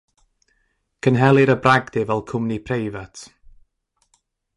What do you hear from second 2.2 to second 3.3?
cwmni preifat.